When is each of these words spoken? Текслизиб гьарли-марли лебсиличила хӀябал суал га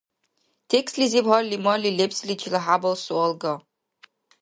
Текслизиб 0.69 1.25
гьарли-марли 1.31 1.95
лебсиличила 1.97 2.59
хӀябал 2.65 2.95
суал 3.03 3.33
га 3.41 3.53